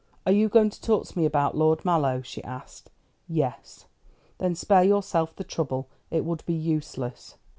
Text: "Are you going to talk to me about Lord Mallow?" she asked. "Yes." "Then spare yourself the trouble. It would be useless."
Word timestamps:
"Are 0.25 0.31
you 0.31 0.49
going 0.49 0.71
to 0.71 0.81
talk 0.81 1.05
to 1.05 1.15
me 1.19 1.25
about 1.25 1.55
Lord 1.55 1.85
Mallow?" 1.85 2.23
she 2.23 2.43
asked. 2.43 2.89
"Yes." 3.27 3.85
"Then 4.39 4.55
spare 4.55 4.83
yourself 4.83 5.35
the 5.35 5.43
trouble. 5.43 5.89
It 6.09 6.25
would 6.25 6.43
be 6.47 6.55
useless." 6.55 7.35